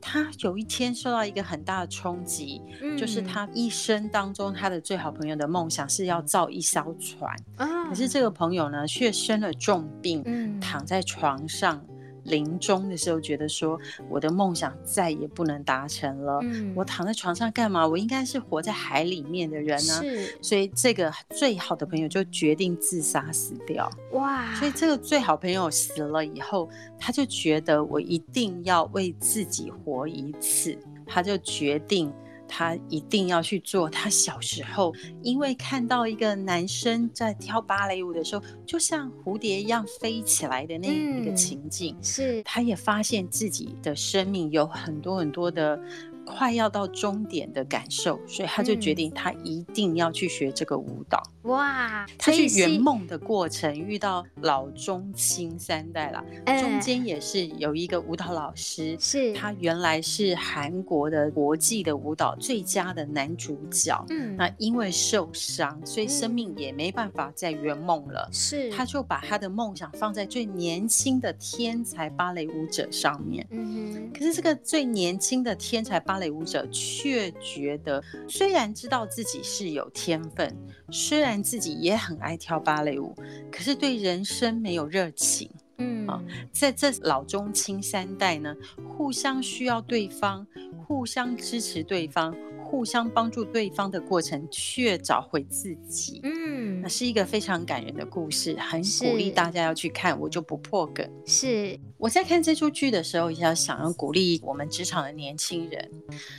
[0.01, 11.83] 他有一天受到一个很大的冲击，嗯，就是他一生当中他的最好朋友的梦想是要造一艘船，啊，可是这个朋友呢却生了重病，嗯，躺在床上。
[12.25, 16.41] 临终的时候，觉得说我的梦想再也不能达成了。
[16.43, 17.87] 嗯，我躺在床上干嘛？
[17.87, 19.95] 我应该是活在海里面的人呢。
[20.03, 23.91] 是，所以这个最好的朋友就决定自杀死掉。
[24.13, 24.55] 哇！
[24.57, 26.69] 所以这个最好朋友死了以后，
[26.99, 32.13] 他就觉得我一定要为自己活一次，他就决定。
[32.47, 33.89] 他一定要去做。
[33.89, 42.43] 他小时候，因为看到一个男生在跳芭蕾舞的时候，就像蝴蝶一样飞起来的那一个情景，嗯、是。
[42.43, 45.81] 他也发现自己的生命有很多很多的。
[46.27, 51.23] 快要到终点的感受，所以他就决定他一定要去学这个舞蹈。
[51.45, 52.07] 哇！
[52.17, 56.25] 他去圆梦的过程遇到老中青三代了，
[56.61, 64.03] 中间也是有一个舞蹈老师，是他原来是韩国的国际的舞蹈最佳的男主角。
[64.09, 68.27] 嗯，那因为受伤，所以生命也没办法再圆梦了。
[68.33, 73.47] 是，他就把他的梦想放在最年轻的天才芭蕾舞者上面。
[73.51, 80.57] 嗯哼，可是这个最年轻的天才芭芭蕾舞者却觉得，虽然知道自己是有天分，
[80.93, 83.15] 虽然自己也很爱跳芭蕾舞，
[83.51, 85.51] 可是对人生没有热情。
[85.79, 86.23] 嗯啊，
[86.53, 88.55] 在这老中青三代呢，
[88.97, 90.47] 互相需要对方，
[90.87, 92.33] 互相支持对方。
[92.75, 96.21] 互相帮助对方的过程，却找回自己。
[96.25, 100.19] 嗯，那是一个非常感人的故事，很鼓励大家要去看。
[100.19, 101.09] 我就不破梗。
[101.25, 105.89] 是我在看这出剧的时候，也要想要鼓励我们职场的年轻人。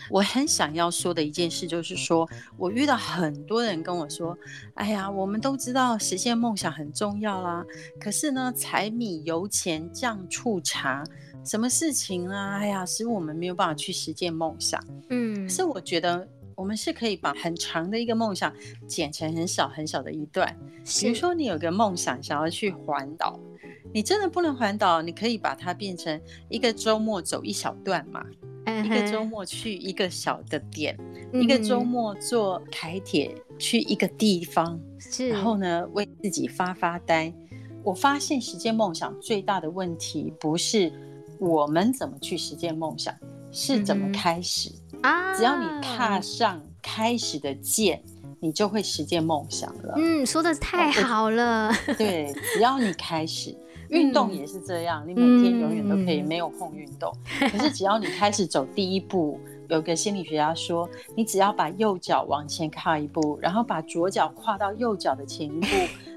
[0.10, 2.28] 我很想要说的一件事，就是说
[2.58, 4.38] 我遇到很多人跟我说
[4.76, 7.66] ：“哎呀，我们都知道实现梦想很重要啦，
[7.98, 11.02] 可是呢，柴米油钱酱醋茶。”
[11.46, 12.58] 什么事情啊？
[12.58, 14.84] 哎呀，使我们没有办法去实践梦想。
[15.10, 18.52] 嗯，可是我觉得我们是可以把很长的一个梦想
[18.88, 20.58] 剪成很小很小的一段。
[21.00, 23.40] 比如说，你有个梦想想要去环岛，
[23.94, 26.20] 你真的不能环岛，你可以把它变成
[26.50, 28.26] 一个周末走一小段嘛。
[28.66, 28.84] Uh.
[28.84, 30.98] 一个周末去一个小的点
[31.32, 31.40] ，uh.
[31.40, 37.32] 一个周末坐台铁去一个地方，是，然后呢，为自己发发呆。
[37.84, 40.92] 我发现实践梦想最大的问题不是。
[41.40, 43.14] 我们怎么去实现梦想？
[43.52, 44.70] 是怎么开始
[45.02, 45.32] 啊？
[45.32, 48.04] 嗯、只要你踏上开始的键，
[48.42, 49.94] 你就会实现梦想了。
[49.96, 51.72] 嗯，说的太好了。
[51.98, 53.56] 对，只要你开始，
[53.88, 57.16] 运动也是这样，嗯、你每天永远都可以没有空运动。
[57.40, 59.40] 嗯、可是只要你开始走第一步，
[59.70, 65.68] 有个心理学家说，你只要把右脚往前跨一步，然后把左脚跨到右脚的前一步。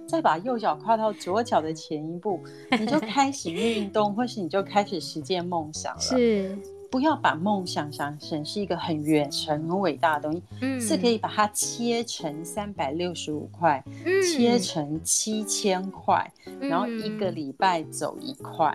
[0.09, 2.40] 再把右脚跨到左脚的前一步，
[2.80, 6.01] 你就开始运动，或是你就开始实践梦想了。
[6.01, 6.59] 是，
[6.90, 13.84] 不要把梦想想成是一个很远程、很伟大的东西，嗯，是可以把它切成三百六十五块，
[14.22, 16.26] 切成七千块，
[16.59, 18.74] 然后一个礼拜走一块。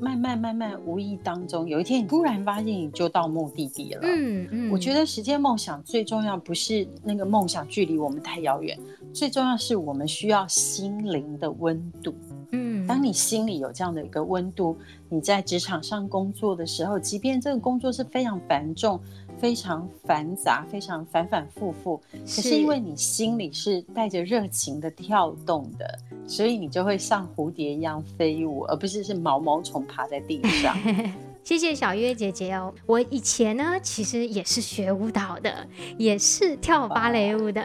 [0.00, 4.00] 慢慢慢慢，无意当中，有一天你突然发现你就到目的地了。
[4.02, 8.78] 嗯嗯，我觉得实现梦想最重要不是那个梦想距离我们太遥远，
[9.12, 12.14] 最重要是我们需要心灵的温度。
[12.50, 14.78] 嗯，当当你心里有这样的一个温度，
[15.08, 19.00] 你在职场上工作的时候，即便这个工作是非常繁重、
[19.44, 30.74] 非常繁杂、非常反反复复，可是因为你心里是带着热情的跳动的，所以你就会像蝴蝶一样飞舞，而不是是毛毛虫爬在地上。
[31.44, 35.54] 谢谢小月姐姐哦，我以前呢其实也是学舞蹈的，
[35.98, 37.62] 也是跳芭蕾舞的，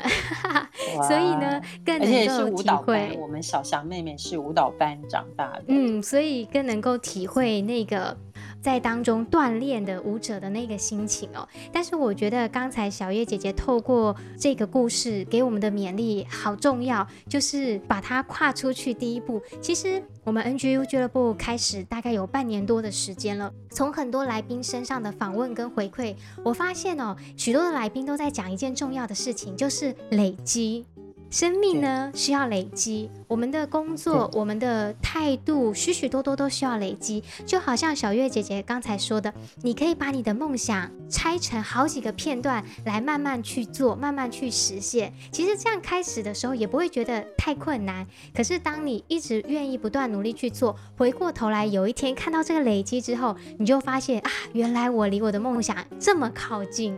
[1.08, 3.18] 所以呢更能够体会。
[3.22, 8.18] 我们小翔妹妹是舞蹈班长大的，嗯，所以更能够体会那个。
[8.62, 19.42] 在当中锻炼的舞者的那个心情哦，但是我觉得刚才小月姐姐透过这个故事给我们的勉励好重要，就是把它跨出去第一步。
[19.62, 30.86] 其实我们 NGU 俱乐部开始大概有半年多的时间了，从很多来宾身上的访问跟回馈，我发现哦，许多的来宾都在讲一件重要的事情，就是累积。
[31.30, 37.24] 生命呢需要累积，我们的工作、我们的态度，许许多多都需要累积。
[37.46, 45.14] 就好像小月姐姐刚才说的，你可以把你的梦想拆成好几个片段来慢慢去做，慢慢去实现。
[45.32, 48.08] 其实这样开始的时候也不会觉得太困难。
[48.34, 56.98] 可是当你一直愿意不断努力去做，回过头来有一天看到这个累积之后，你就发现啊，原来我离我的梦想这么靠近。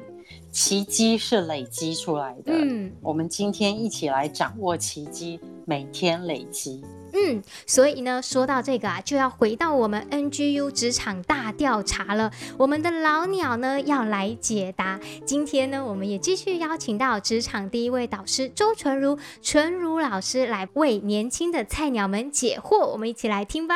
[0.51, 2.51] 奇迹是累积出来的。
[2.53, 6.83] 嗯，我们今天一起来掌握奇迹，每天累积。
[7.13, 12.31] 嗯，所以呢，说到这个啊，就要回到我们 NGU 职场大调查了。
[12.57, 14.99] 我们的老鸟呢要来解答。
[15.25, 22.87] 今天呢，我们也继续邀请到职场第一位导师周纯如，纯如老师来为年轻的菜鸟们解惑。
[22.91, 23.75] 我们一起来听吧。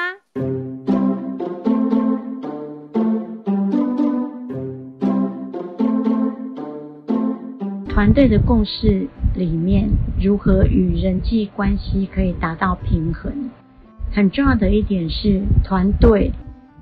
[7.95, 9.87] 团队的共识里面，
[10.21, 13.49] 如何与人际关系可以达到平衡？
[14.11, 16.33] 很重要的一点是，团队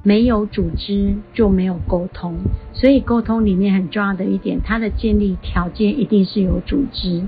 [0.01, 2.39] 没有组织就没有沟通，
[2.74, 7.22] 所以沟通里面很重要的一点，它的建立条件一定是有组织。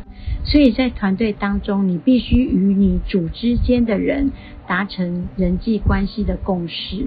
[0.43, 4.31] 所以在团队当中，你必须与你组织间的人
[4.65, 7.05] 达成人际关系的共识。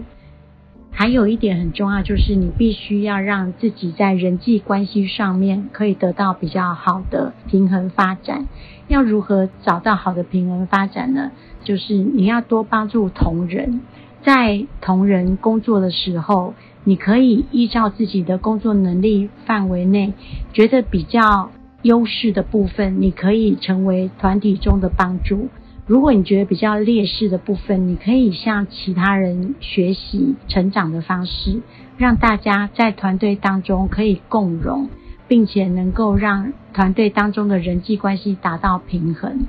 [0.98, 8.48] 还有一点很重要，就是你必须要让自己在人际关系上面可以得到比较好的平衡发展。
[8.88, 11.30] 要如何找到好的平衡发展呢？
[11.62, 13.80] 就是你要多帮助同仁，
[14.24, 20.14] 在同仁工作的时候，你可以依照自己的工作能力范围内，
[20.52, 25.48] 觉得比较优势的部分，你可以成为团体中的帮助。
[25.88, 31.62] 如果你觉得比较劣势的部分，你可以向其他人学习成长的方式，
[31.96, 34.90] 让大家在团队当中可以共荣，
[35.28, 39.46] 并且能够让团队当中的人际关系达到平衡。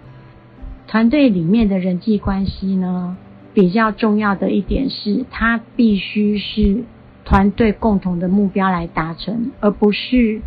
[0.87, 3.17] 团队里面的人际关系呢，
[3.53, 6.85] 比较重要的一点是，它必须是
[7.25, 10.39] 团队共同的目标来达成，而不是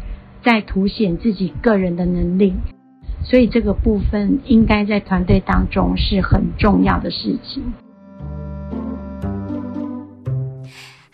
[0.42, 2.54] 在凸显自己个人的能力。
[3.24, 7.74] 所以这个部分应该在团队当中是很重要的事情。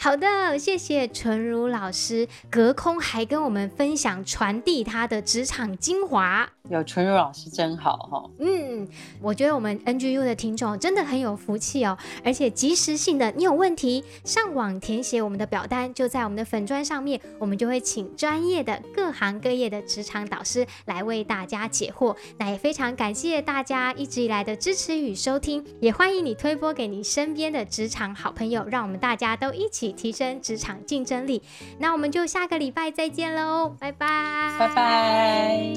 [0.01, 6.49] 好的，谢谢纯如老师，隔空还跟我们分享传递他的职场精华。
[6.71, 8.31] 有纯如老师真好哈。
[8.39, 8.87] 嗯，
[9.21, 22.15] 我觉得我们 NGU 的听众真的很有福气哦，而且及时性的，你有问题上网填写我们的表单，就在我们的粉砖上面，我们就会请专业的各行各业的职场导师来为大家解惑。
[22.39, 31.43] 那也非常感谢大家一直以来的支持与收听，也欢迎你推播给你身边的职场好朋友，让我们大家都一提升职场竞争力。
[31.79, 35.77] 那我们就下个礼拜再见喽，拜拜，拜拜。